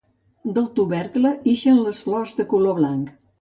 Del 0.53 0.63
tubercle 0.79 1.33
ixen 1.53 1.83
les 1.89 2.01
flors 2.07 2.35
de 2.41 2.47
color 2.55 2.81
blanc. 2.81 3.15